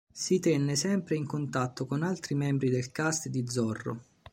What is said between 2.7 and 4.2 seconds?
del cast di "Zorro".